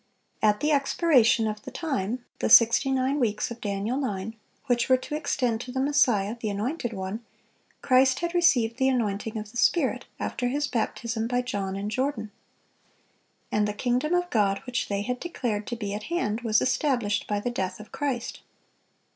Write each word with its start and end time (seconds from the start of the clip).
At 0.41 0.61
the 0.61 0.71
expiration 0.71 1.45
of 1.45 1.61
"the 1.61 1.69
time"—the 1.69 2.49
sixty 2.49 2.89
nine 2.91 3.19
weeks 3.19 3.51
of 3.51 3.61
Daniel 3.61 3.97
9, 3.97 4.35
which 4.65 4.89
were 4.89 4.97
to 4.97 5.13
extend 5.13 5.61
to 5.61 5.71
the 5.71 5.79
Messiah, 5.79 6.35
"the 6.39 6.49
Anointed 6.49 6.91
One"—Christ 6.91 8.21
had 8.21 8.33
received 8.33 8.77
the 8.77 8.87
anointing 8.89 9.37
of 9.37 9.51
the 9.51 9.57
Spirit, 9.57 10.05
after 10.19 10.47
His 10.47 10.65
baptism 10.65 11.27
by 11.27 11.43
John 11.43 11.75
in 11.75 11.87
Jordan. 11.87 12.31
And 13.51 13.67
the 13.67 13.73
"kingdom 13.73 14.15
of 14.15 14.31
God" 14.31 14.63
which 14.65 14.87
they 14.89 15.03
had 15.03 15.19
declared 15.19 15.67
to 15.67 15.75
be 15.75 15.93
at 15.93 16.05
hand, 16.09 16.41
was 16.41 16.61
established 16.61 17.27
by 17.27 17.39
the 17.39 17.51
death 17.51 17.79
of 17.79 17.91
Christ. 17.91 18.39